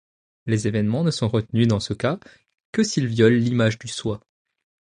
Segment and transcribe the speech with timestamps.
[0.47, 2.19] Les événements ne sont retenus dans ce cas
[2.71, 4.19] que s'ils violent l'image du soi.